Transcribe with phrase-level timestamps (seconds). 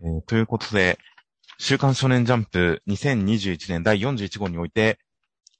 [0.00, 0.98] えーということで、
[1.58, 5.00] 週刊少年ジャンプ2021年第41号において、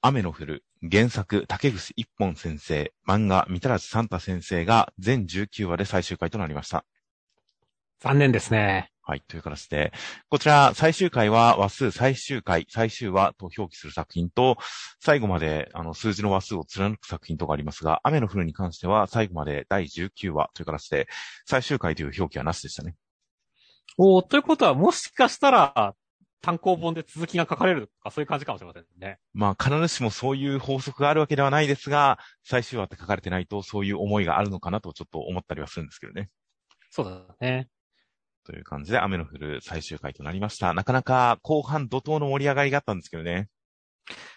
[0.01, 6.85] 雨の降る原作竹口一本先生、漫画三田サンタ先生が全19話で最終回となりました。
[7.99, 8.91] 残念ですね。
[9.01, 9.21] はい。
[9.27, 9.91] という形で、
[10.29, 14.57] こちら最終回は話数最終回、最終話と表記する作品と、
[15.01, 21.09] 最後まであの数字の話数を貫く作品とかありますが、雨の降るに関しては最後まで第19話という形で、
[21.45, 22.95] 最終回という表記はなしでしたね。
[24.01, 25.93] おーということは、もしかしたら、
[26.41, 29.19] 単行本で続きが書かれるとか、そういう感じかもしれませんね。
[29.33, 36.29] まあ、必ずしもそういう法則があるわけではないですが、最終話って書かれてないと、そういう思いがあるのかなとちょっと思ったりはするんですけどね。
[36.89, 37.67] そうだね。
[38.45, 40.73] という感じで、雨の降る最終回となりました。
[40.73, 43.49] なかなか後半怒涛の盛り上がりがあったんですけどね。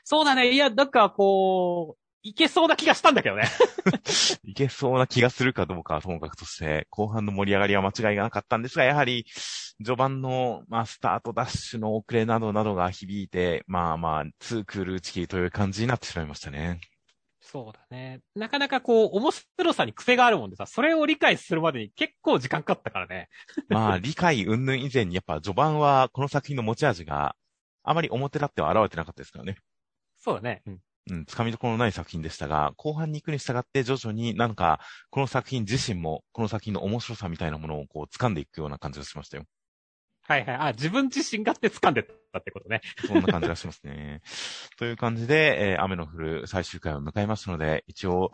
[0.02, 0.50] そうだね。
[0.50, 3.44] いや、なんかこう、いけそうな気がしたんだけどね。
[4.44, 9.26] いけそうな気がするかどうかはともかくとして、後半の盛り上がりは間違いがなかったんですが、やはり、
[9.84, 16.80] 序盤の、まあ、スタートダッシュの遅れなどなどが響いて、まあまあ、ツークール打ち切りという感じになってしまいましたね。
[17.40, 18.20] そうだね。
[18.36, 23.28] なかなかこう、面白さに癖があるもんでさ、それを理解するまでに結構時間かかったからね。
[23.68, 27.34] まあ、理解云々以前に、やっぱ序盤はこの作品の持ち味が
[27.82, 29.56] あまり表立っては現れてなかったですからね。
[30.18, 30.62] そうだね。
[30.66, 30.80] うん。
[31.10, 39.44] うん、つかみどころのない作品でしたが、後半に行くに従って徐々になんか、この作品自身も、この作品の面白さみたいなものをこう掴んでいくような感じがしましたよ。
[40.22, 40.56] はいはい。
[40.56, 42.80] あ、自分自身がって掴んでたってことね。
[43.00, 44.22] そんな感じがしますね。
[44.78, 48.30] という感じで、えー雨の降る最終回を迎えますので、一応、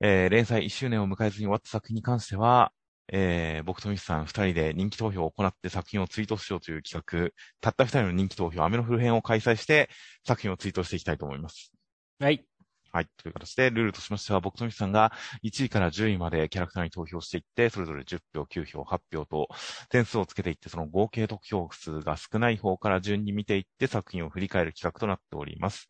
[0.00, 2.72] えー連載1周年を迎えずに終わった作品に関しては、
[3.12, 9.90] えー僕とミスさん2人で人気投票を行って作品をツイートしようという企画、たった2人の人気投票、雨の降る編を開催して、
[10.26, 11.72] 作品をツイートしていきたいと思います。
[12.20, 12.44] はい。
[12.92, 13.06] はい。
[13.16, 15.10] という形で、ルールとしましては、僕とミスさんが
[15.42, 19.48] 1位から10位までキャラクターに投票していって、それぞれ10票、9票、8票と
[19.88, 25.88] 点数をつけていって、その合計得票数が少ない方から順に見ていって作品を振り返る企画となっております。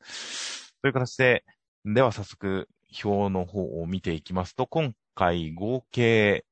[0.82, 1.44] という形で、
[1.84, 2.68] では早速、
[3.04, 6.44] 表の方を見ていきますと、今回合計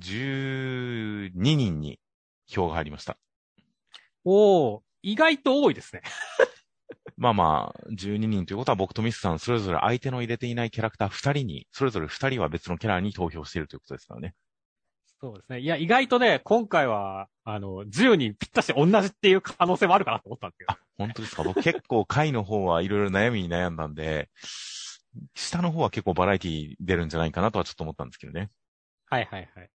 [0.00, 1.98] 12人に
[2.46, 3.16] 票が入りました。
[4.26, 6.02] おー、意外と多いですね。
[7.16, 14.34] まあまあ、12人ということは僕とミスさんそれぞれ相手の入れていないキャラクター2人に、それぞれ2人は別のキャラに投票しているということですからね。
[15.20, 15.60] そうですね。
[15.60, 20.78] いや、意外とね、今回は、あの、10人ぴったし同じっていう可能性もあるかなと思ったんですけど。
[20.98, 24.28] 本当ですか僕結構回の方はいろいろ悩みに悩んだんで、
[25.34, 28.50] 下の方は結構バラエティ出るんじゃないかなとはちょっと思ったんですけどね。
[29.06, 29.70] はいはいはい。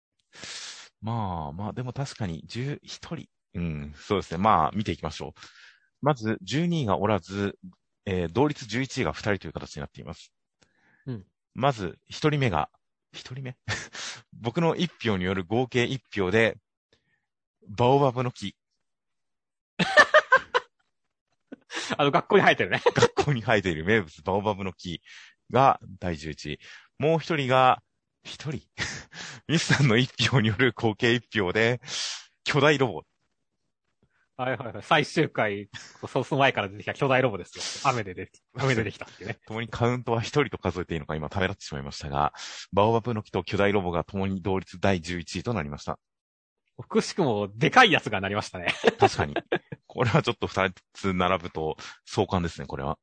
[1.02, 2.80] まあまあ、でも確かに11
[3.16, 3.30] 人。
[3.54, 4.38] うん、そうですね。
[4.38, 5.40] まあ、見ていきましょう。
[6.02, 7.58] まず、12位がおらず、
[8.06, 10.32] えー同率11位が2人という形になっています。
[11.06, 11.26] うん。
[11.56, 12.70] まず、1人目が、
[13.14, 13.58] 1人目
[14.34, 16.58] 僕の1票による合計1票で、
[17.68, 18.56] バオバブの木、
[21.98, 22.82] あの、学校に生えてるね。
[22.96, 25.02] 学校に生えている名物バオバブの木
[25.52, 26.60] が第11位。
[27.00, 27.82] もう1人が、
[28.24, 28.68] 1人
[29.48, 31.82] ミスさんの1票による合計1票で、
[32.44, 33.04] 巨大ロボ。
[34.38, 34.84] はいはいはい。
[34.84, 35.68] 最終回、
[36.08, 37.92] そうその前から出てきた巨大ロボですよ。
[37.92, 39.40] 雨で出て、雨でできたっていうね。
[39.48, 42.34] 共にカウントは一人と数えていいのか今ためらってしまいましたが、
[42.72, 45.98] バオバブの木と巨大ロボが共に同率第11位となりました。
[46.88, 48.68] くしくも、でかいやつがなりましたね。
[49.00, 49.34] 確かに。
[49.88, 53.00] これはちょっと二つ並ぶと相関ですね、これは。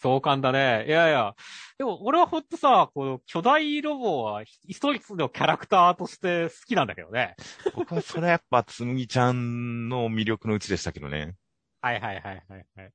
[0.00, 0.84] 壮観だね。
[0.88, 1.34] いやいや。
[1.78, 7.36] でも、俺はほんとさ、この巨大ロボは、一つのキャラクターとして好きなんだけどね。
[7.74, 11.34] 僕はそれはやっぱつむぎちゃんの魅力のうちでしたけどね。
[11.82, 12.92] はいはいはいはいはい。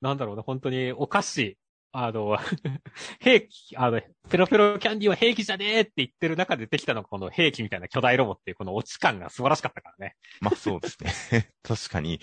[0.00, 1.58] なんだろうね、本当にお菓子、
[1.92, 2.38] あの、
[3.20, 4.00] 兵器、あの、
[4.30, 10.16] ペロペロキャンディーは兵器じゃねえって言ってる中でできたのがこの兵器みたいな巨大ロボっていうこのオチ感が素晴らしかったからね。
[10.40, 10.98] まあそうです
[11.30, 11.50] ね。
[11.62, 12.18] 確かに。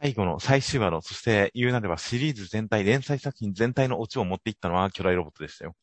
[0.00, 5.74] 最後の最終話の、そして言うなればシリーズ全体、連載作品全体のオチを持っていったのは巨大ロボットでしたよ。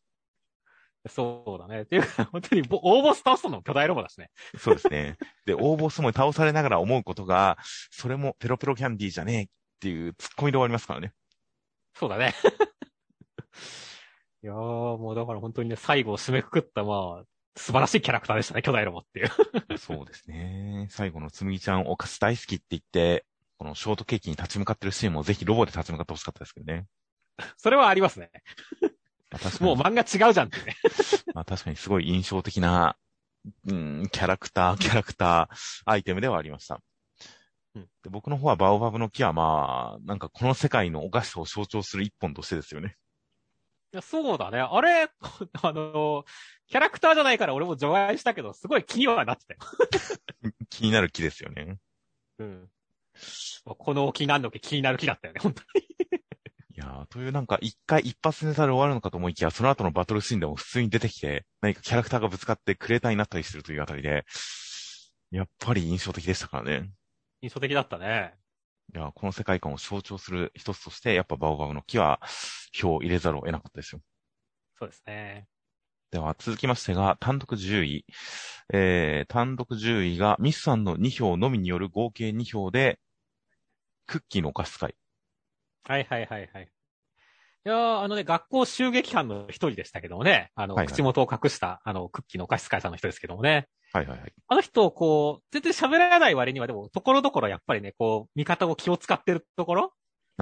[1.09, 1.81] そうだね。
[1.81, 4.29] っていうか、本当にボ大ボス倒したのも巨大ロボだしね。
[4.57, 5.17] そうですね。
[5.45, 7.57] で、大ボスも倒されながら思うことが、
[7.91, 9.47] それもペロペロキャンディーじゃねえっ
[9.81, 11.11] ていうツッコミで終わりますからね。
[11.93, 12.33] そうだね。
[14.43, 17.25] いやー、もうだから本当にね、最後を締めくくった、まあ、
[17.55, 19.77] 素晴らしいキャラクターでしたね、巨大ロボっていう。
[19.77, 20.87] そうですね。
[20.89, 23.25] 最後のつむぎちゃんお菓子大好きって言って、
[23.57, 26.85] このショートケーキに立ち向かってるシーンもぜひロボで立ち向かってほしかったですけどね。
[27.57, 28.31] それはありますね。
[29.61, 30.75] もう漫画違うじゃんってね。
[31.33, 32.97] まあ確かにすごい印象的な、
[33.67, 36.81] うん、キャラクター、キャラクター、アイテムではありました。
[37.75, 42.97] うんで僕の方はバオバブの木はまあ、なんかこの世界のお菓子を象徴する一本としてですよね。
[43.93, 44.59] いやそうだね。
[44.59, 45.07] あれ、
[45.61, 46.25] あの、
[46.67, 49.59] キャラクターじゃないから俺も除外したけど、すごい気にはなってたよ。
[50.69, 51.77] 気になる木ですよね。
[52.39, 52.69] うん。
[53.65, 55.85] この気になるの気気になる気だったよね、本当に。
[56.75, 64.25] いやーというなんか一回一発ネタで終わるのかと思いきや、その後のバトルシーンでも普通に出てきて、何かキャラクターがぶつかってクレーターになったりするというあたりで、
[65.29, 66.89] やっぱり印象的でしたからね。
[67.41, 68.33] 印象的だったね。
[68.93, 72.19] いやーこの世界観を象徴する一つとして、やっぱバオバブの木は
[72.73, 74.01] 票を入れざるを得なかったですよ。
[74.79, 75.47] そうですね。
[76.13, 78.05] では続きましてが、単独10位。
[78.71, 82.99] えー、単独10位がミスさんの2票のみによる合計2票で、
[84.05, 84.95] クッキーのお菓子使い。
[85.85, 86.63] はいはいはいはい。
[87.65, 93.67] いやーあのね、学校襲撃犯の一人でしたけどもね、あの、はいはい口元を隠した、あの、クッキーのお菓子使いさんの人ですけどもね。
[93.91, 94.33] はいはいはい。
[94.49, 99.93] あの人、こう、全然喋らない割には、でも、ところどころやっぱりね、こう、味方を気を使ってるところ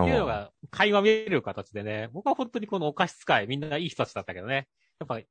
[0.01, 4.67] っていうのが、会話見れる形でね、僕は本当にこのお菓子使い、みんないい人たちだったけどね、
[4.99, 5.21] やっぱ、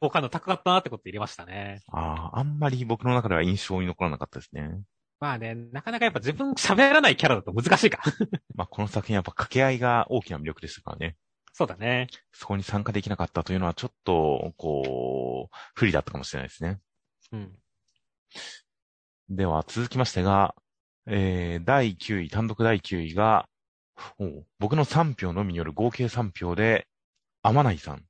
[0.00, 1.82] 好感度高かったなってこと入れましたね。
[1.92, 4.80] ああ、あんまり僕の中では印象に残らなかったですね。
[5.18, 8.02] まあね、なかなかやっぱ自分喋らないキャラだと難しいか。
[8.54, 11.16] まあこの作品やっぱ掛け合いが大きな魅力でしたからね。
[11.52, 12.08] そうだね。
[12.32, 16.80] そこに参加できなかったというのはちょっと、こう、不利だったかもしれないですね。
[17.32, 17.58] うん。
[19.30, 20.54] では続きましてが、
[21.06, 23.48] えー、第9位、単独第9位が、
[24.58, 26.86] 僕の3票のみによる合計3票で、
[27.42, 28.04] 天内さん。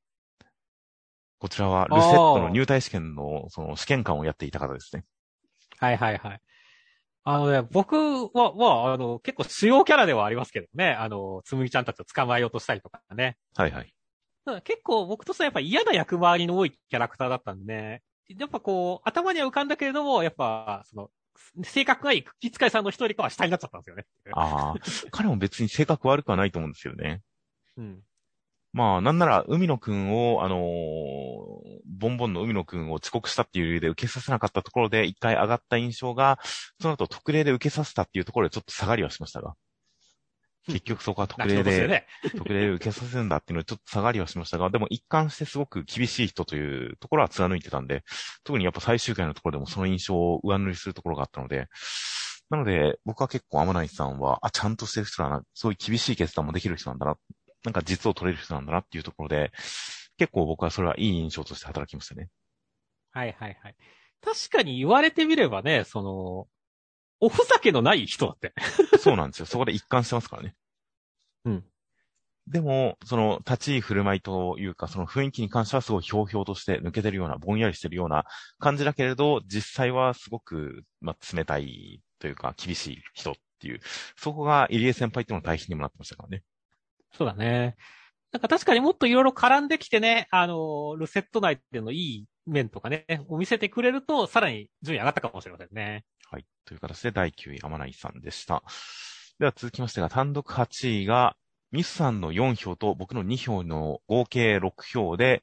[1.39, 5.05] こちらは、ルセットの入隊試験の、その試験官をやっていた方ですね。
[5.79, 6.41] はいはいはい。
[7.25, 13.37] あのね、僕は、まあ、あの、結構主要キャラではありますけどね、あの、つむぎちゃんたちを捕まえようとしたりとかね。
[13.57, 13.93] はいはい。
[14.63, 21.11] 結構僕としてはやっぱ嫌な役回りの多いキャラクターだったんでね、やっぱこう、頭には浮かんだけれども、やっぱ、その、
[21.65, 24.05] 性格がいいクッキー使いさんの一人かは下になっちゃったんですよね。
[24.33, 24.75] ああ、
[25.11, 27.23] 彼も別に性格悪くはないと思うんですよね。
[27.77, 28.01] うん。
[28.77, 36.39] まあ、なんなら、海野くんを、あのーボンボンの海野くんを遅刻したっていう理由で受けさせなかったところで一回上がった印象が、
[36.79, 39.55] その後特例で受けさせたっていうところでちょっと下がりはしましたが。
[40.67, 42.07] 結局そこは特例で、ね。
[42.37, 48.03] 特例で受けさせるんだっていうのでちょっと下がりはしましたが、でも一貫してすごく厳しい人というところは貫いてたんで、
[48.45, 51.69] 特にやっぱ最終回のところでもその印象を上塗りするところがあったので、
[52.51, 57.17] なので、僕は結構天内さんは、あ、ちゃんとしてる人だな、そういう厳しい決断もできる人なんだな、
[57.67, 59.53] なんか実を取れる人なんだなっていうところで、
[60.17, 62.29] 結構僕はそれはいい印象として働きましたね。
[63.11, 63.77] はいはいはい。
[64.23, 66.49] 確かに言われてみればね、その、
[67.19, 68.55] おふざけのない人だって。
[68.99, 69.47] そうなんですよ。
[69.47, 70.55] そこで一貫してますからね。
[71.45, 71.65] うん。
[72.47, 78.27] でも、その立ち居振る舞いというか、その雰囲気に関してはすごいひょうひょうとして抜けてるような、ぼんやりしてるような
[78.61, 83.81] 感じだけれど、実際はすごく、まあ、冷たいというか、厳しい人っていう、
[84.17, 86.45] そこが入江先輩との対比にもなってましたからね。
[87.13, 87.77] そうだね。
[88.33, 96.05] なんか確かにもっといろいろ絡んできてね、あの、ルセット内でのいい面とかね、を見せてくれると、さらに順位上がったかもしれませんね。
[96.31, 96.45] はい。
[96.65, 98.63] という形で第9位、天内さんでした。
[99.39, 101.37] では続きましてが、単独8位が、
[101.73, 105.43] ミスさんの4票と僕の2票の合計6票で、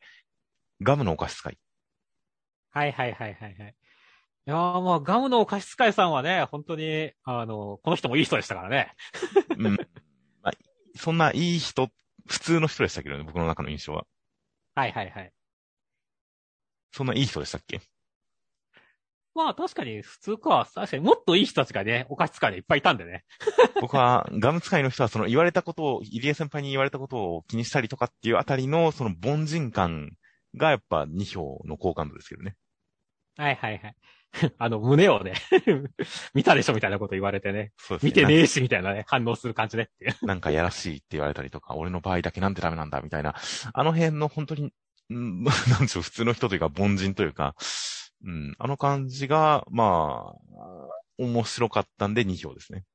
[0.81, 1.57] ガムのお菓子使い。
[2.71, 3.75] はいはいはいはいはい。
[4.45, 8.93] いやーまあ、ガムのお菓子使いさんはね、本当に、あの、この人もいい人でしたからね。
[9.57, 9.77] うん。
[10.93, 11.89] まあ、そんないい人、
[12.27, 14.05] 普通の人でしたけどね、僕の中の印象は。
[14.75, 15.33] はいはいはい。
[16.91, 17.81] そんないい人でしたっけ？
[19.35, 20.69] まあ確かに普通か。
[20.73, 23.25] 確かにもっといい人たちがね、お菓子使いにいっぱいいたんでね。
[23.79, 30.11] 僕は、ガム使いの人はその言われたことを、入江先輩に言われたことを気にしたりとかっていうあたりの、その凡人感
[30.55, 32.55] がやっぱ2票の好感度ですけどね。
[33.37, 33.95] はいはいはい。
[34.57, 35.33] あの、胸をね、
[36.33, 37.71] 見たでしょみたいなこと言われてね。
[37.77, 38.09] そうですね。
[38.09, 40.25] 見てねえしみたいなね、反応する感じねっていう。
[40.25, 43.35] なんかやらしいって言われたりとか、俺の場合だけなんでダメなんだみたいな、
[43.73, 44.73] あの辺の本当に、
[45.13, 47.55] ん なんでしょう、普通の人というか凡人というか、
[48.23, 50.57] うん、あの感じが、まあ、
[51.17, 52.85] 面白かったんで2票ですね。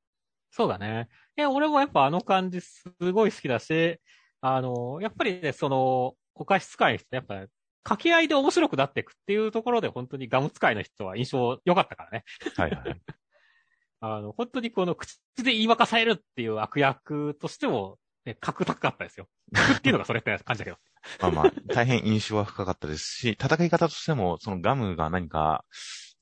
[0.51, 1.09] そうだね。
[1.37, 4.01] いや、俺もやっぱあの感じすごい好きだし、
[4.41, 7.47] あの、やっぱりね、その、お菓子使いの人、やっぱ、
[7.83, 12.25] 掛け合いで面白くなっていくっていうところで本当にガム使いの人は印象良かったからね。
[12.57, 13.01] はいはい。
[14.01, 19.29] あの、本当にこの口で言いまかされるっていう悪役としても、ね、格高かったですよ。
[19.53, 20.79] 格っていうのがそれって感じだけど。
[21.21, 25.65] まあまあ、大変印象は深かったですし、戦い方としても、そのガムが何か、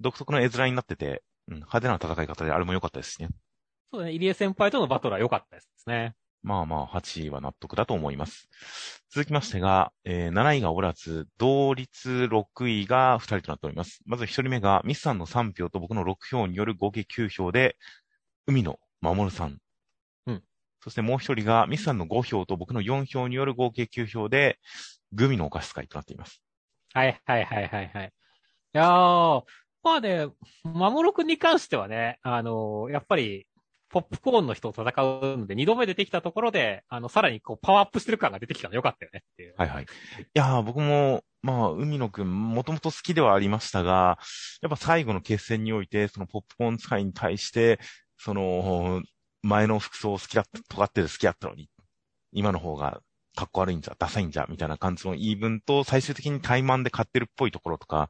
[0.01, 3.29] 独特の絵面になってて、うん、派手な戦い方であれも良かったですしね。
[3.93, 6.15] そうだね、入江先輩とのバトルは良かったですね。
[6.43, 8.49] まあまあ、8位は納得だと思います。
[9.11, 14.01] 続きましてが、えー7位がおらず、同率6位が2人となっております。
[14.07, 17.77] まず1人目が、ミスさんの3票と僕の6票による合計9票で、
[18.47, 19.59] 海野守さん。
[20.27, 20.43] うん。
[20.81, 24.59] そしてもう1人が、ミスさんの5票と僕の4票による合計9票で、
[25.13, 26.43] グミのお菓子会となっています。
[26.93, 28.07] はいはいはいはいはい。
[28.75, 29.45] いやー、
[29.83, 30.29] まあね、
[30.65, 33.47] まもろくんに関してはね、あの、やっぱり、
[33.89, 39.55] ポップコーンの人と戦うので、二度目出てきたところで、あの、さらにこう、パワーアップしてる感が出てきたのよかったよねっていう。
[39.57, 39.85] はいはい。
[39.85, 39.87] い
[40.35, 44.19] やー、僕も、まあ、海野くん、もともと好きではありましたが、
[44.63, 47.79] やっぱ最後の決戦において、そのポップコーン使いに対して、
[48.19, 49.03] その、
[49.43, 51.71] 前の服装を好きだった、尖ってて好きだったのに、
[52.33, 53.01] 今の方が
[53.37, 58.09] かっこ悪いんじゃ、ダサいんじゃ、みたいな感じの言い分と、最終的に怠慢で買ってるっぽいところとか、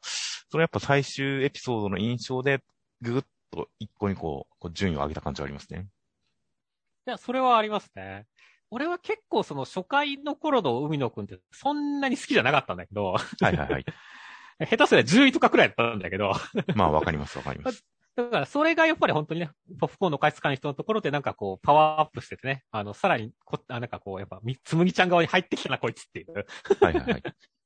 [0.51, 2.61] それやっぱ最終エピソードの印象で、
[3.03, 5.87] ぐぐっと一個にこう、こう順位を上げた感じはありますね。
[7.07, 8.27] いや、それはありますね。
[8.71, 13.85] 俺は結構その初回の頃の海野くんってそんなに好きじゃなかったんだけど、はいはいはい。
[14.69, 16.33] 下手すりゃ10位とかくらいだったんだけど、
[16.75, 17.85] まあわかりますわかります。
[18.17, 27.23] だからそれがやっぱり本当にね、ポップコーンの開発家の人のところでなんかこう、パワーアップしててね、あの、さらにこ、あなんかこう、やっぱ、みつむぎちゃん側に入ってきたな、こいつっていう、はいはいはい。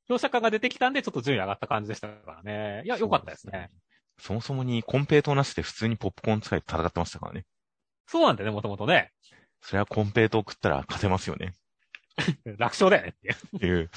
[0.08, 2.82] 描写感が出てきたんで、ちょっと順位上がった感じでしたからね。
[2.84, 3.70] いや、良かったですね。
[4.20, 7.44] そもそもにコンペイトなしで普通にポップコーン使いと戦ってましたからね。
[8.06, 9.10] そうなんだよね、もともとね。
[9.60, 11.54] それはコンペイトを食ったら勝てますよね。
[12.58, 13.34] 楽勝だよねっていう。
[13.56, 13.90] っていう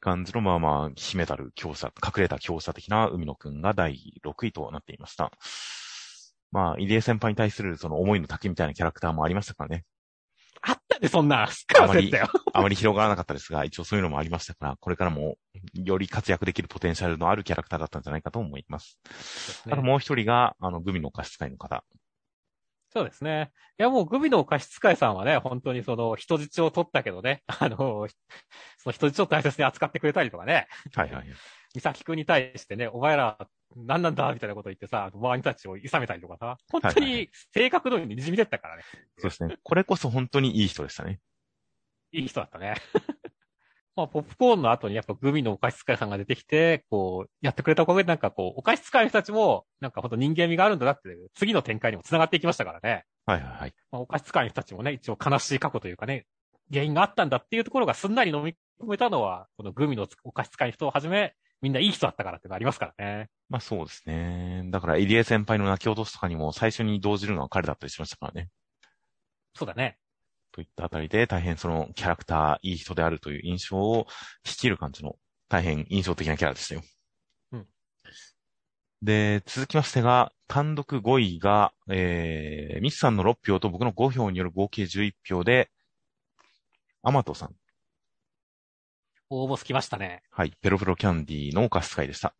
[0.00, 5.32] 感じの、まあまあ、秘めたる強者、隠れた強者的な海野くんが第6位となっていました。
[6.52, 9.84] まあ、入江先輩に対するその思いの丈みたいなキャラクターもありましたからね。
[11.02, 11.46] あったね、そんな。
[11.48, 12.28] すっからせったよ。
[12.52, 15.36] あまり広がらなかったですが、一応そういうのもありましたから、これからも
[15.74, 18.98] より活躍できるポテンシャルのあるキャラクターだったんじゃないかと思います。
[19.70, 21.84] あともう一人が、あの、グミの貸し使いの方。
[22.92, 23.52] そうですね。
[23.78, 28.08] いや、もうグミの貸し使いさんはね、本当にその人質を取ったけどね、 あの、
[28.78, 31.26] その人質を大切に扱ってくれたりとかね、はいはい。
[31.72, 33.38] 美咲くんに対してね、お前ら
[33.76, 38.82] 何なんだみたいなこと言ってさ、周りたちを諌めたりとかさ、本当に性格通りに滲み出ったからね。
[39.18, 39.56] そうですね。
[39.62, 41.20] これこそ本当にいい人でしたね。
[42.12, 42.74] いい人だったね。
[43.96, 53.04] まあ、ポップコーンの後にやっぱグミのお菓子使いさんが出てきて、こう、やってくれたおかげでなんかこう、お菓子使いの人たちも、なんかほんと人間味があるんだなって、次の展開にも繋がっていきましたからね。
[53.26, 53.74] はいはいはい。
[53.90, 56.26] まあ、お菓子使いの人たちもね、一応悲しい過去というかね、
[56.72, 63.28] 原因があったんだっていうところがすんなり飲み込めたのは、このグミのお菓子使いの人をはじめ、みんないい人だったからってのありますからね。
[63.48, 64.62] まあそうですね。
[64.70, 68.48] だから、入江先輩の泣き落としとかにも最初に動じるのは彼だったりしましたからね。
[69.54, 69.98] そうだね。
[70.52, 74.06] といったあたりで、大変そのキャラクター、いい人であるという印象を
[74.44, 75.16] 率いる感じの、
[75.48, 76.82] 大変印象的なキャラでしたよ。
[77.52, 77.66] うん。
[79.02, 85.70] で、続きましてが、単独5位が、えー、ミスさんの6票と僕の5票による合計11票で、
[87.02, 87.54] アマトさん。
[89.30, 90.22] 応募つきましたね。
[90.30, 90.52] はい。
[90.60, 92.34] ペロペロキャンディーのお菓子使いでした。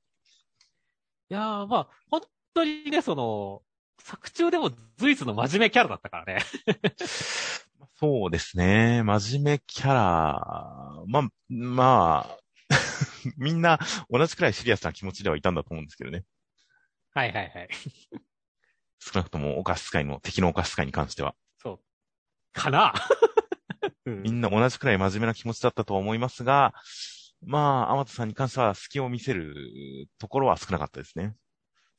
[1.30, 3.62] いやー、まあ、本当にね、その、
[4.02, 6.42] 作中でも随一の真面目キャラだったからね。
[8.00, 9.02] そうですね。
[9.04, 12.38] 真面目キャラ、まあ、まあ、
[13.36, 13.78] みんな
[14.08, 16.24] 同じくらいシリアスな気持ちではいたんだと思うんですけどね。
[17.12, 17.68] はいはいはい。
[18.98, 21.34] 少なくともお菓子使いの、敵のお菓子使いに関しては。
[21.58, 21.80] そう。
[22.52, 22.94] かな
[23.26, 23.29] うん
[24.22, 26.74] みんな同じくらい真面目な気持ちだったとは思いますが、
[27.42, 31.34] まあ、アマトさんに関しては隙を見せるところは少なかったですね。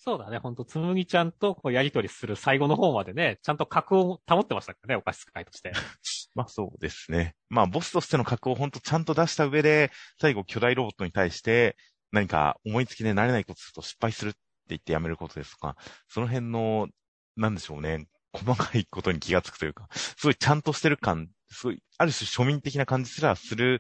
[0.04, 0.40] そうだね。
[0.40, 5.72] ほんと、つむぎちゃんとこうやりとりする最後の方までね、ちゃんと格を保ってましたからね、お菓子使いとして。
[6.34, 7.36] まあそうですね。
[7.50, 11.78] まあボスとしての格を本当ちゃんと出した上で、最後巨大ロボットに対して
[12.12, 14.40] 何か思いつきで慣れないことすると失敗するって
[14.70, 15.76] 言ってやめることですとか、
[16.08, 16.88] その辺の、
[17.36, 23.80] なんでしょうね、細かいことに気がつくというか、すごいちゃんとしてる感、すごい、ある種庶民的な感じすらする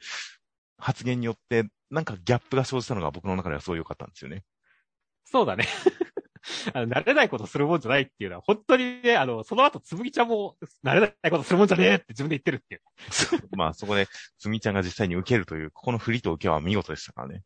[0.77, 4.43] 発言によって、なんかギャップが生じたのが僕の中ではすごい良かったんですよね。
[5.25, 5.65] そうだね。
[6.73, 12.81] あの慣れないことするもんじゃないっていうのは、本当にね、あの、その後、つむぎちゃんも、慣れないことするもんじゃねえって自分で言ってるっていう。
[13.55, 14.07] まあそこで、
[14.39, 17.43] つみちゃんが実際に受けるという、ここの振りと受けは見事でしたからね。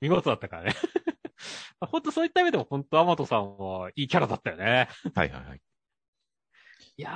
[0.00, 0.74] 見事だったからね。
[1.80, 4.88] 本当そういった意味でも、本当アマトさんはいいキャラだったよね。
[5.14, 5.60] はいはいはい。
[6.96, 7.10] いや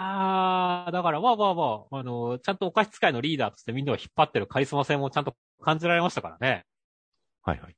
[0.88, 6.64] ー、だからまあまあまあ、あの、ちゃんとお菓子使いのリーダーとしてみんなを引っ張ってるカリスマ性もちゃんと感じられましたからね。
[7.42, 7.76] はいはい。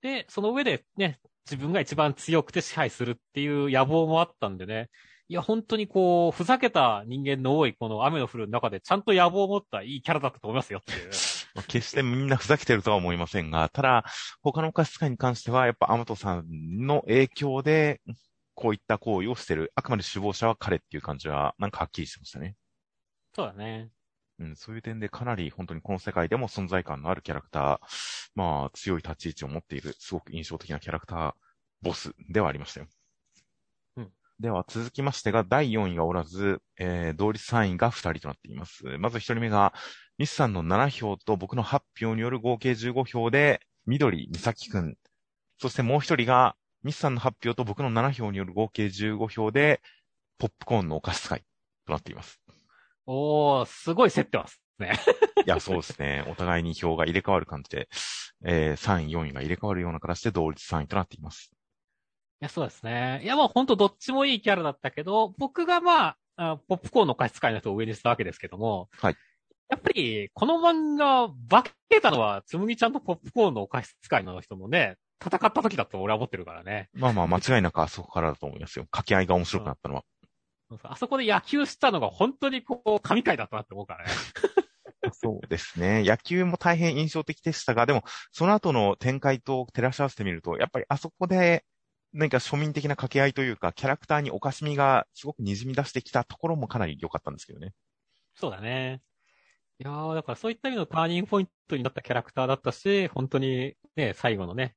[0.00, 4.88] で、その上でね、自分が一番強くて支配するっていう野望もあったんでね。
[5.28, 11.10] いや、本当にこう、ふざけた人間の多いこの雨の降る中でちゃんと野望を持ったいいキャラだったと思いますよっていう。
[11.54, 14.04] まあ決してみんなふざけてるとは思いませんが、ただ、
[14.40, 18.00] 他のお菓子使いに関しては、やっぱアマトさんの影響で、
[18.60, 19.72] こういった行為をしてる。
[19.74, 22.56] あくまで首謀者は彼っていう感じは、なんかはっきりしてましたね。
[23.34, 23.88] そうだね。
[24.38, 27.78] うん、そういう点でかなり本当にこの世界でも存在感のあるキャラクター、
[28.34, 31.32] まあ強い立ち位置を持っている、すごく印象的なキャラクター、
[31.80, 32.86] ボスではありましたよ。
[33.96, 34.10] うん。
[34.38, 38.84] では続きましてが、第4位がおらず、えー、同率3位が2人となっています。
[38.98, 39.72] まず1人目が、
[40.18, 44.96] ミスさんの7票と僕の8票による合計15票で、緑美咲くん。
[45.58, 49.80] そしてもう1人が、ミスさんの発表と僕の7票による合計15票で、
[50.38, 51.44] ポップコーンのお菓子使い
[51.86, 52.40] となっています。
[53.06, 54.98] おー、すごい競ってますね。
[55.46, 56.24] いや、そうですね。
[56.28, 57.88] お互いに票が入れ替わる感じで、
[58.44, 61.50] えー、3位、4位が入れ替わるような形で同率3位となっています。
[62.42, 63.20] いや、そうですね。
[63.22, 69.16] いや、もうほんとどっちもいいキャラだったけど、僕がまあ、あポップコーンの菓子使いの人を上にしたわけですけども、はい。
[69.68, 76.88] やっぱり、この漫画、化けたのは、つむぎちゃんとポップコーンのお菓子使いの人のね、戦った時だと俺は思ってるからね。
[76.94, 78.86] まあまあ、間違いなくあそこからだと思いますよ。
[78.86, 80.04] 掛け合いが面白くなったのは。
[80.70, 84.10] そうそうあそこで野球したのが本当にこう、神回だったなって思うからね。
[85.12, 86.02] そうですね。
[86.04, 91.64] 野球も大変印象的でしたが、でも、その後の展開と照らし合わせてみると、やっぱりあそこで、
[92.12, 97.72] 何か庶民的な掛け合いというか、キャラクターにおかしみがすごく滲み出してきたところもかなり良かったんですけどね。
[98.34, 99.00] そうだね。
[99.78, 104.74] いやー、だからそういった意味のターニングポイントになったキャラクターだったし、本当にね、最後のね、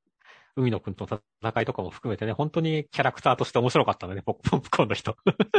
[0.55, 5.15] 海野くんとの戦いとかも含めてね、本当にキャラクターとして面白かったんだね、ポップコーンの人。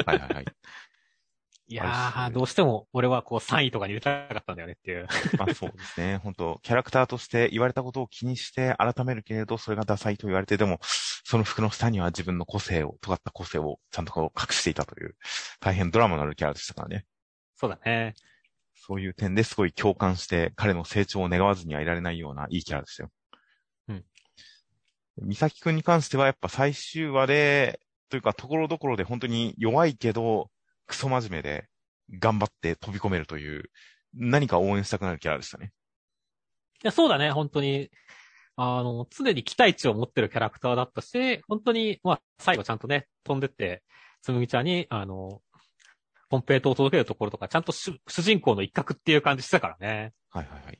[0.06, 0.44] はいはいはい。
[1.66, 5.08] いやー、どうしても俺はこう3位とかに入れたかったんだよねっていう。
[5.38, 6.18] まあそうですね。
[6.18, 15.16] 本当キャラクターとして言われたことを気にして改めるけれど、それがダサいと言われて、でも、その服の下には自分の個性を、尖った個性をちゃんとこう隠していたという、
[15.58, 17.06] 大変ドラマのあるキャラでしたからね。
[17.56, 18.14] そうだね。
[18.74, 23.10] そういう点ですごい共感して、彼の成長を願わずにはいられないようないいキャラでしたよ。
[25.18, 25.28] うん。
[25.28, 27.80] 美咲くんに関してはやっぱ最終話で、
[28.10, 30.50] というかところどころで本当に弱いけど、
[30.86, 31.68] クソ真面目で、
[32.10, 33.70] 頑張って飛び込めるという、
[34.14, 35.72] 何か応援したくなるキャラでしたね。
[36.82, 37.90] いや、そうだね、本当に。
[38.56, 43.82] あの、常に期待値を持ってるキャラクターだったし、本当に、まあ、最後ちゃんとね、飛んでって、
[44.22, 45.42] つむぎちゃんに、あの、
[46.30, 50.12] コンペイトを届けるところとか、ちゃんと主主人公の一角っていう感じしてたからね。
[50.30, 50.74] はいはいはい。
[50.74, 50.78] い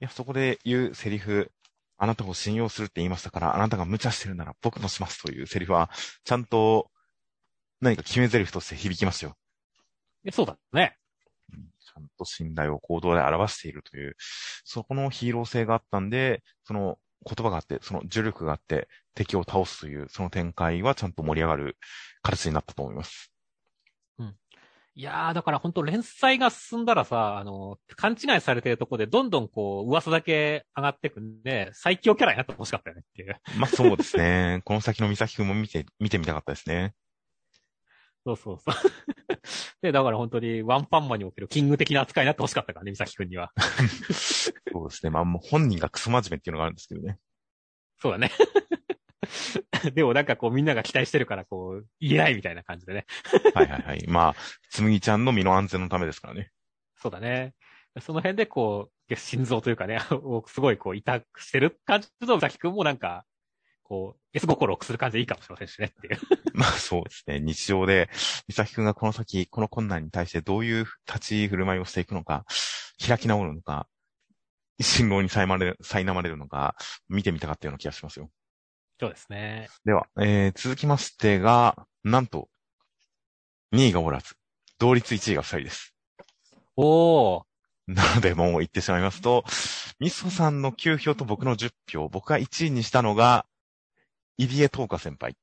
[0.00, 1.50] や、そこで言うセリフ、
[1.98, 5.90] あなたを信用するって言いましたから、あなたが無茶してるなら僕もしますというセリフは、
[6.24, 6.90] ちゃんと
[7.80, 9.36] 何か決め台詞として響きますよ。
[10.32, 10.96] そうだね。
[11.52, 14.16] うんちゃんと信頼を行動で表しているという、
[14.64, 21.78] そこのヒーロー性があったんで、その言葉があって、その呪力があって、敵を倒すという、その展開はちゃんと盛り上がる
[22.22, 23.32] 形になったと思います。
[24.98, 33.36] いやー、だから本当連載が進んだらさ、あの、勘違いされてるとこでどんどんこう、噂だけ上がってくんで、最強キャラになってほしかったよねっていう。
[33.58, 34.62] まあそうですね。
[34.64, 36.94] この先の美咲くんも見て、見てみたかったですね。
[38.24, 38.74] そうそうそう。
[39.82, 43.52] で、だから本当にワンパンマンにおけるキング的な扱いになってほしかったからね、美咲くんには。
[44.72, 45.10] そうですね。
[45.10, 47.18] まあもう本人がクソ真面目っていうのがあるんですけどね。
[47.98, 48.30] そうだね。
[49.94, 51.65] でもなんかこうみんなが期待してるからこう
[52.00, 53.06] 言えないみたいな感じでね。
[53.54, 54.06] はいはいはい。
[54.08, 54.34] まあ、
[54.70, 56.50] つむぎちゃんの身の安全のためですからね。
[56.96, 57.54] そうだね。
[58.00, 63.24] その辺でこう、心臓というかね、を すごいこう痛くしてる感じのザキ君もなんか、
[63.82, 66.18] こう、ゲス心をくする感じでいいかもしれませんしねっていう。
[66.54, 67.38] まあそうですね。
[67.38, 68.10] 日常で、
[68.48, 72.44] 美咲くんがこの先、この困難に対してどういう立ち振る舞いをしていくのか、
[73.06, 73.88] 開き直るのか、
[74.80, 76.74] 信号に苛まれる、苛まれるのか、
[77.08, 78.30] 見てみたかったような気がしますよ。
[78.98, 79.68] そうですね。
[79.84, 82.48] では、えー、続きましてが、なんと、
[83.74, 84.36] 2位がおらず、
[84.78, 85.94] 同率1位が2人です。
[86.76, 87.42] おー。
[87.88, 89.44] なので、もう言ってしまいますと、
[90.00, 93.46] ミソさんの9票と僕の10票、僕が1位にしたのが、
[94.38, 95.36] 入江東花先輩。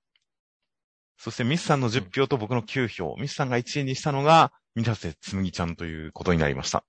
[1.18, 6.84] そしてミスさんの10票と僕の9票、ミスさんが1位にしたのが、三田瀬つむぎちゃんということになりました。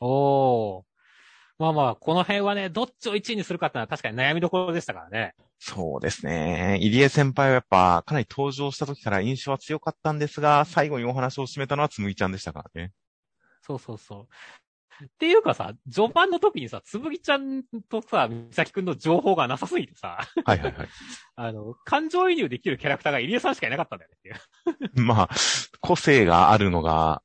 [0.00, 0.93] おー。
[1.58, 5.34] まあまあ、この辺はね、どっちを1位にするかってのは確かに悩みどころでしたからね。
[5.58, 6.78] そうですね。
[6.80, 12.92] 入江先輩はやっぱ、かなり登場した時から印象は強かったんですが、最後にお話を締めたのはつむぎちゃんでしたからね。
[13.62, 14.28] そうそうそう。
[15.02, 20.88] っていうかさ、序盤の時にさ、つぶぎちゃんとさ、みさきくんの情報がなさすぎてさ、はいはいはい。
[21.36, 25.02] あの、感情移入できるキャラクターが入江さんしかいなかったんだよねっていう。
[25.06, 25.30] まあ、
[25.80, 27.22] 個性があるのが、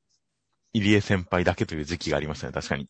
[0.72, 2.88] 入江先輩だけという時期がありましたね、確かに。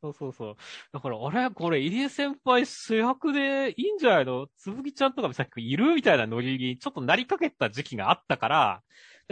[0.00, 0.56] そうそうそう。
[0.92, 1.50] だから、あれ？
[1.50, 4.46] これ、入江先輩主役でいいんじゃないの？
[4.56, 8.82] つぶぎちゃんとかみさきくんいるみたいなノリにちょっとなりかけた時期があったから、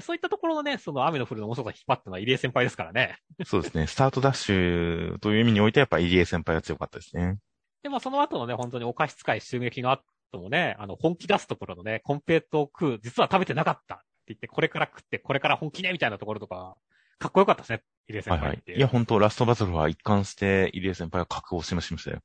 [0.00, 3.18] そういったところのね、その雨の降るの面白さを引っ張ったのは入江先輩ですからね。
[3.44, 3.86] そうですね。
[3.86, 7.38] スタートダッシュという意味においてやっぱ入江先輩が強かったですね。
[7.82, 10.02] で、まあその後のね、本当にお菓子使い襲撃の後
[10.32, 16.74] もね、あの、本気出すところのね、コンペイトを食う、実は食べてなかったって言って、これから食って、これから本気ねみたいなところとか、
[17.18, 18.72] かっこよかったですね、入江先はいは輩って。
[18.72, 22.20] いいや、本当ラストバトルは一貫して入江先輩は覚悟を示しましたよ。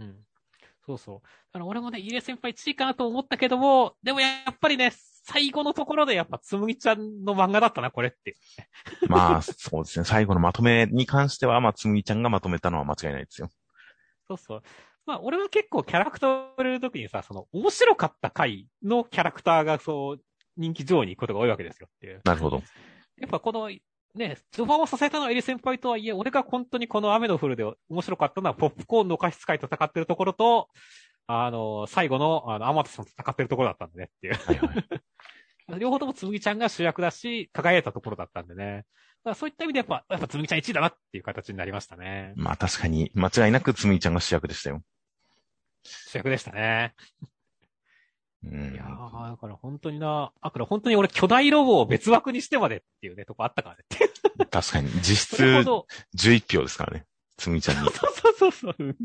[0.00, 0.16] うん。
[0.86, 1.20] そうそう。
[1.52, 4.92] あの、俺もね、入江先輩1位かなと思ったけども、でもやっぱりね、
[5.24, 8.36] 最後のところでやっぱつむぎちゃんの漫画だったな、これって。
[9.08, 10.06] まあ、そうですね。
[10.06, 13.50] 最後のまとめに関しては、まあ、つむぎちゃんがまとめたのは間違いないですよ。
[14.26, 14.62] そうそう。
[15.04, 20.22] まあ、俺は結構キャラクターを入れるときにさ、その、面白かった回のキャラクターがそう、
[20.56, 22.20] 人気上位に行くことが多いわけですよっていう。
[22.24, 22.62] なるほど。
[23.18, 23.70] やっぱこの、
[24.14, 30.68] ね、序盤を支えたのはエリ先輩とはいえ、俺が本当にこの雨の降るで面白かったのは、ポップコーンのお菓子使いと戦ってるところと、
[31.26, 34.34] あの、最後の、あの、アマテさんと戦ってるところだったんでねっていう。
[34.34, 38.86] はいはい、 両方ともつむぎちゃんが主役だし、輝いたところだったんでね。
[39.24, 42.32] だそういった意味でやっぱ、やっぱつむぎちゃん1位だなっていう形になりましたね。
[42.36, 44.82] まあ確かに、間違いなくつむぎちゃんが主役でしたよ。
[45.82, 46.94] 主役でしたね。
[48.44, 53.84] うん、いやー、だから本当にな、あ、から本当に俺巨大ロボを別枠にしてまでっていうね、とこあったからね。
[54.50, 57.06] 確かに、実質11票ですからね。
[57.36, 57.90] つむぎちゃんに。
[57.90, 58.96] そうそうそうそう。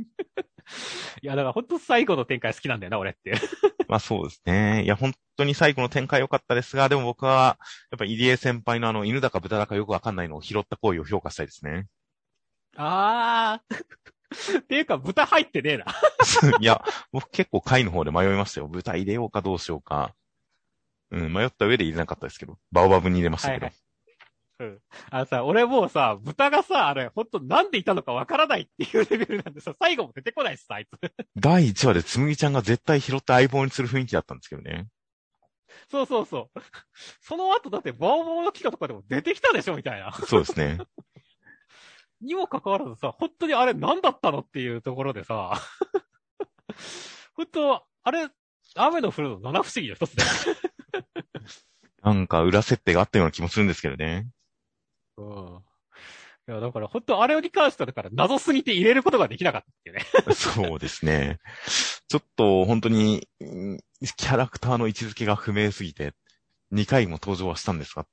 [1.22, 3.34] いや、だから本当最後の展開好きなんだよな、俺って。
[3.88, 4.84] まあそうですね。
[4.84, 7.58] いや、本当に最後の展開良かったですが、でも僕は、
[7.92, 11.88] やっぱ入江先輩のあの、犬だか豚だかよくわかんないのを拾った行為を評価したいですね。
[12.76, 13.84] あー。
[14.60, 15.86] っていうか、豚入ってねえな。
[16.60, 18.68] いや、僕結構貝の方で迷いましたよ。
[18.68, 20.14] 豚入れようかどうしようか。
[21.12, 22.58] うん、迷った上で入れなかったですけど。
[22.72, 23.66] バオバブに入れましたけど。
[23.66, 23.84] はいはい
[24.60, 24.80] うん。
[25.10, 30.90] あのさ、俺もうさ、豚がさ、あれ、ほんとなんでいたのかわからないっていうレベルなんでさ、最後も出てこないしさ、あいつ。
[31.36, 34.88] 第1話でつむぎちゃんが絶対拾って相棒にする雰囲気だったんですけどね。
[35.90, 36.60] そうそうそう。
[37.22, 40.12] その後だってバオバオの機械とかでも出てきたでしょみたいな。
[40.14, 40.78] そうですね。
[42.24, 45.54] にもかかわらずさ、本当にあれ何だったのっていうところでさ、
[47.36, 48.30] 本当、あれ、
[48.76, 50.30] 雨の降るの七不思議の一つだよ。
[52.04, 54.28] なんか裏設定があったような気もするんですけどね。
[55.18, 55.60] うん。
[56.50, 60.34] いや、だから本当あれに関してはだから謎すぎて入れることができなかったっていうね。
[60.36, 61.40] そうですね。
[62.10, 66.14] ちょっと本当に、キャラクターの位置づけが不明すぎて、
[66.74, 68.06] 2回も登場はしたんですが、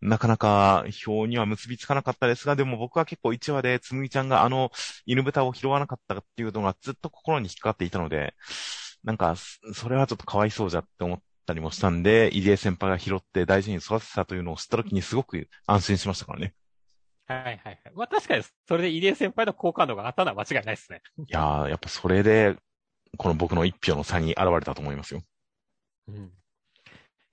[0.00, 4.70] なかなか表には結びつかなかったですが、でも僕は結構1話でつむぎちゃんがあの
[5.06, 8.34] 犬豚を拾わなかったっていうのがずっと心に引っかかっていたので、
[9.04, 9.36] なんか、
[9.74, 16.54] それはちょっとかわいそうじゃって思ったりもしたんで、入江先輩が拾って大事に育てたというのを知った時にすごく安心しましたからね。
[17.26, 17.80] はいはいはい。
[17.94, 21.02] まあ確かに、それで入江先輩の好感度があったのは間違いないですね。
[21.18, 22.56] いやー、やっぱそれで、
[23.18, 25.22] この僕の一票の差に現れたと思いますよ。
[26.08, 26.32] うん。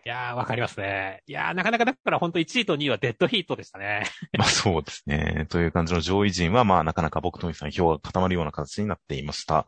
[0.06, 1.24] いやー、わかりますね。
[1.28, 4.04] いやー、なかなかだから本当1位と2位はデッドヒートでしたね。
[4.38, 5.46] まあそうですね。
[5.50, 9.66] という感じの上位陣は、まあなかなか僕とみさん票が固まるような形になっていました。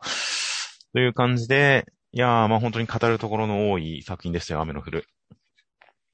[0.93, 5.07] という感じで、いやー、まあ本当に語るところの多い作品でしたよ、雨の降る。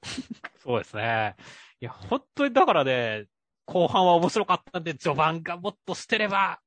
[0.62, 1.34] そうですね。
[1.80, 3.24] いや、本当にだからね、
[3.66, 6.60] 後半は面白かったんで、序盤がもっとしてれば、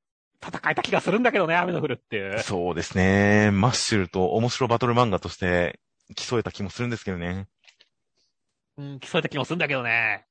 [0.46, 2.39] 戦えた気がするんだけどね、雨の降るっていう。
[2.39, 3.50] そうですね。
[3.52, 5.80] マッシュルと面白バトル漫画として
[6.15, 7.48] 競えた気もするんですけどね。
[8.78, 10.26] うん、競えた気もするんだけどね。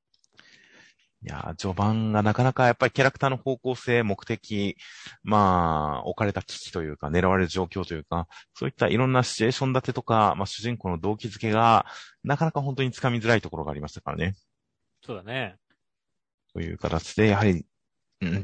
[1.23, 4.77] いや、序盤がなかなかやっぱりキャラクターの方向性、目的、
[5.23, 11.87] まあ、置かれた危機というか、狙われる状況というか、そういったいろんなシチュエーション立てとか、まあ主人公の動機づけが、
[12.25, 14.35] なかなか本当につかみづらいところがありましたからね。
[15.03, 15.57] そうだね。
[16.53, 17.65] という形で、やはり、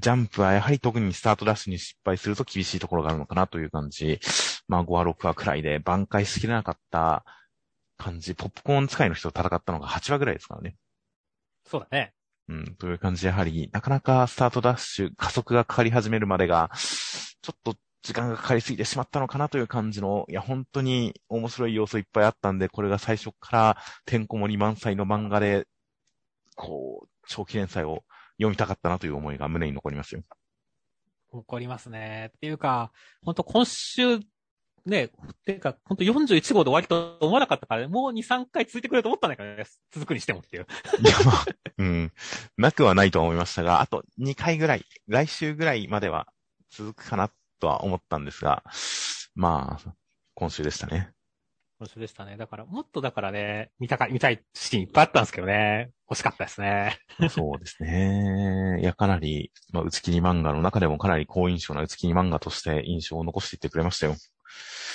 [0.00, 4.20] ジャンプはやはり特にスタートダッシュに失敗すると厳しいところがあるのかなという感じ。
[4.68, 7.24] まあ5話6話くらいで挽回しきれなかった
[7.96, 8.34] 感じ。
[8.34, 10.76] ポップコーン使いの人と戦ったのが8話ぐらいですからね。
[11.66, 12.12] そうだね。
[12.48, 25.68] うん、という感じで、やはり、なかなかスタートダッシュ、加速がかかり始めるまでが、ちょっと時間がかかりすぎてしまったのかなという感じの、いや、本当に面白い要素いっぱいあったんで、これが最初からてんこ盛り満載の漫画で、
[26.56, 28.02] こう、長期連載を
[28.40, 30.22] 読みたかったなという思いが胸に残りますよ。
[31.32, 32.32] 残りますね。
[32.36, 32.90] っていうか、
[33.22, 34.20] 本当今週
[34.86, 35.10] ね、
[35.44, 40.66] てか、ほんと41号で終わりと思わなかったから、ね、もう2、3回続いてくれると思ったんだからね、続くにしてもっていう。
[41.00, 41.44] いや、まあ、
[41.76, 42.12] うん。
[42.56, 46.26] なくはないとは思いましたが、あと2回ぐらい、来週ぐらいまでは
[46.70, 48.64] 続くかなとは思ったんですが、
[49.34, 49.94] まあ、
[50.34, 51.12] 今週でしたね。
[51.80, 52.36] 今週でしたね。
[52.36, 55.92] だから、もっとだからね、見たか、見たいシーンいっぱいあったんですけどね。
[56.10, 56.98] 欲しかったですね。
[57.30, 58.80] そうですね。
[58.82, 64.16] いや、かなり、まあ、打ち切り漫画の中でもかなり好印象な打ち切り漫画として印象を残していってくれましたよ。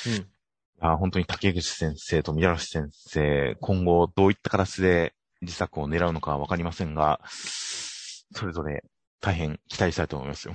[0.06, 0.88] うん。
[0.88, 8.84] あ本当に竹口先生と宮嵐先生、今後どういった形で自作を狙うのかわかりませんが、それぞれ
[9.22, 10.54] 大変期待したいと思いますよ。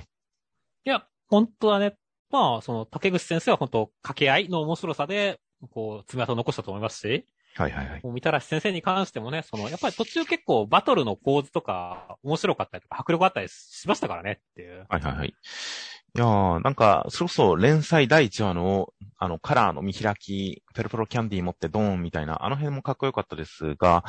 [0.85, 1.97] いや、本当はね、
[2.29, 8.01] まあ、その竹口先生は本当掛け合いの面白さで、こう、爪痕を残したと思いますし、はいはいはい。
[8.03, 14.85] もう、みたらし先生に関してもね、その、やっぱり途中結構バトルの構図とか面白かったりとか迫力あったりしましたからねっていう。
[14.89, 15.33] はいはいはい。
[16.13, 24.03] いやー、なんか、そろそろ連載第1話の、あの、カラーの見開き、ペロペロキャンディー持ってドーンみたいな、あの辺もかっこよかったですが、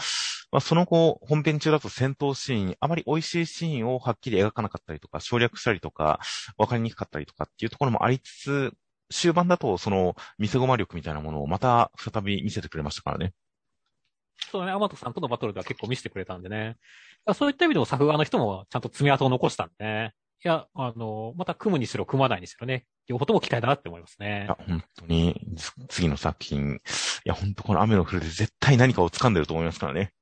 [0.51, 6.19] まあ、その後、本編中だと戦闘シーン、あまり美味しいシーンをはっきり描かなかったりとか、省略したりとか、
[6.59, 8.73] わかりにくかったりとかっていうところもありつつ、
[9.12, 13.33] 終盤だと、その、見せ駒力みたいなものをまた再び見せてくれましたからね。
[14.51, 16.77] そうね、アマトさんとのバトルでは結構見せてくれたんでね。
[17.35, 20.14] そういった意味でも作画の人もちゃんと爪痕を残したんでね。
[20.44, 24.44] いや、あの、また組むにしろ組まないにしろね、両方とも期待だなって思いますね。
[24.44, 25.40] いや、本当に、
[25.88, 26.79] 次の作品、い
[27.25, 30.12] や、本当この雨の降るで絶対何かを掴んでると思いますからね。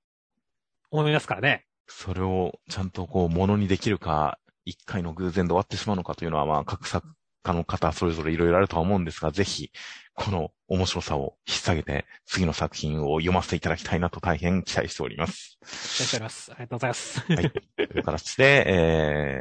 [0.90, 1.64] 思いますからね。
[1.86, 7.06] それをちゃんとこう、ものにできるか、一回の偶然で終わってしまうのかというのは、まあ、各作
[7.42, 9.70] 家の方、それぞれいろいろあるとは思うんですが、ぜひ、
[10.14, 15.58] この面白さを引っ提げて、次の作品を読ませていただきたいなと大変期待しております。
[15.62, 16.52] 期待しております。
[16.52, 17.20] ありがとうございます。
[17.20, 17.50] はい。
[17.50, 19.40] という形で、え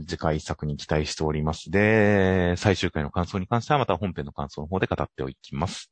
[0.00, 1.70] ー、次回作に期待しております。
[1.70, 5.90] で、最終回の感想に関してはまた本編の感想の方で語っておきます。